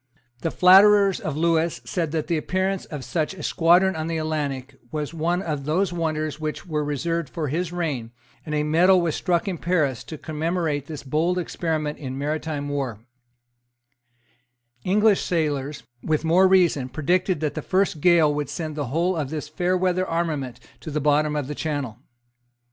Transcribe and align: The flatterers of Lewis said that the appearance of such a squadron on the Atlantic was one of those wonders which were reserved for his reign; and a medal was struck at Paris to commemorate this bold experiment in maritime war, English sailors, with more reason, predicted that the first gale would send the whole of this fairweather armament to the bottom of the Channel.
The 0.41 0.49
flatterers 0.49 1.19
of 1.19 1.37
Lewis 1.37 1.79
said 1.85 2.11
that 2.11 2.25
the 2.25 2.35
appearance 2.35 2.85
of 2.85 3.03
such 3.03 3.35
a 3.35 3.43
squadron 3.43 3.95
on 3.95 4.07
the 4.07 4.17
Atlantic 4.17 4.79
was 4.91 5.13
one 5.13 5.43
of 5.43 5.65
those 5.65 5.93
wonders 5.93 6.39
which 6.39 6.65
were 6.65 6.83
reserved 6.83 7.29
for 7.29 7.49
his 7.49 7.71
reign; 7.71 8.09
and 8.43 8.55
a 8.55 8.63
medal 8.63 8.99
was 8.99 9.13
struck 9.13 9.47
at 9.47 9.61
Paris 9.61 10.03
to 10.05 10.17
commemorate 10.17 10.87
this 10.87 11.03
bold 11.03 11.37
experiment 11.37 11.99
in 11.99 12.17
maritime 12.17 12.67
war, 12.67 13.05
English 14.83 15.23
sailors, 15.23 15.83
with 16.01 16.25
more 16.25 16.47
reason, 16.47 16.89
predicted 16.89 17.39
that 17.41 17.53
the 17.53 17.61
first 17.61 18.01
gale 18.01 18.33
would 18.33 18.49
send 18.49 18.75
the 18.75 18.87
whole 18.87 19.15
of 19.15 19.29
this 19.29 19.47
fairweather 19.49 20.07
armament 20.07 20.59
to 20.79 20.89
the 20.89 20.99
bottom 20.99 21.35
of 21.35 21.45
the 21.47 21.53
Channel. 21.53 21.99